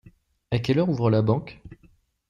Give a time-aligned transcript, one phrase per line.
[0.49, 1.61] À quelle heure ouvre la banque?